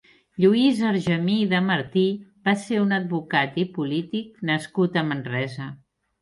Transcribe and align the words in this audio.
Lluís 0.43 0.77
Argemí 0.91 1.35
i 1.41 1.49
de 1.51 1.59
Martí 1.65 2.05
va 2.49 2.55
ser 2.63 2.79
un 2.85 2.97
advocat 2.97 3.61
i 3.65 3.67
polític 3.77 4.41
nascut 4.53 4.99
a 5.03 5.05
Manresa. 5.13 5.71